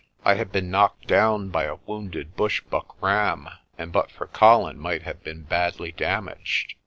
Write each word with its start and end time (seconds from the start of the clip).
I 0.25 0.33
have 0.33 0.51
been 0.51 0.71
knocked 0.71 1.05
down 1.05 1.49
by 1.49 1.65
a 1.65 1.75
wounded 1.85 2.35
bush 2.35 2.61
buck 2.71 2.99
ram, 3.03 3.47
and 3.77 3.91
but 3.91 4.09
for 4.09 4.25
Colin 4.25 4.79
might 4.79 5.03
have 5.03 5.23
been 5.23 5.43
badly 5.43 5.91
damaged. 5.91 6.73